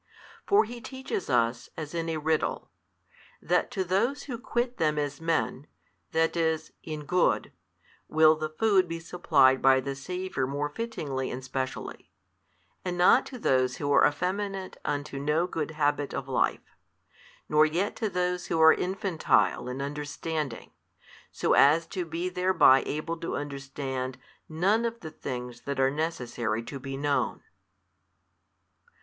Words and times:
For 0.47 0.63
he 0.63 0.81
teaches 0.81 1.29
us, 1.29 1.69
as 1.77 1.93
in 1.93 2.09
a 2.09 2.17
riddle, 2.17 2.71
that 3.39 3.69
to 3.69 3.83
those 3.83 4.23
who 4.23 4.39
quit 4.39 4.77
them 4.77 4.97
as 4.97 5.21
men, 5.21 5.67
that 6.11 6.35
is, 6.35 6.71
in 6.81 7.05
good, 7.05 7.51
will 8.07 8.35
the 8.35 8.49
food 8.49 8.87
be 8.87 8.99
supplied 8.99 9.61
by 9.61 9.79
the 9.79 9.93
Saviour 9.95 10.47
more 10.47 10.69
fittingly 10.69 11.29
and 11.29 11.43
specially, 11.43 12.09
and 12.83 12.97
not 12.97 13.27
to 13.27 13.37
those 13.37 13.77
who 13.77 13.91
are 13.91 14.03
effeminate 14.07 14.75
unto 14.83 15.19
no 15.19 15.45
good 15.45 15.69
habit 15.69 16.15
of 16.15 16.27
life, 16.27 16.73
nor 17.47 17.63
yet 17.63 17.95
to 17.97 18.09
those 18.09 18.47
who 18.47 18.59
are 18.59 18.73
infantile 18.73 19.69
in 19.69 19.83
understanding, 19.83 20.71
so 21.31 21.53
as 21.53 21.85
to 21.85 22.05
be 22.05 22.27
thereby 22.27 22.81
able 22.87 23.17
to 23.17 23.35
understand 23.37 24.17
none 24.49 24.83
of 24.83 25.01
the 25.01 25.11
things 25.11 25.61
that 25.61 25.79
are 25.79 25.91
necessary 25.91 26.63
to 26.63 26.79
be 26.79 26.97
known. 26.97 27.43